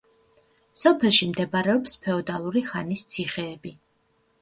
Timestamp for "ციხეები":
3.15-3.79